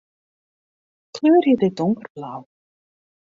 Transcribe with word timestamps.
Kleurje 1.15 1.53
dit 1.61 1.75
donkerblau. 1.77 2.41